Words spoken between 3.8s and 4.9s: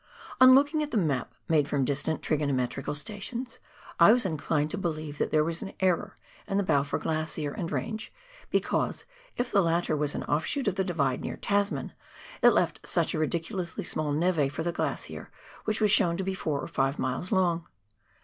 I was inclined to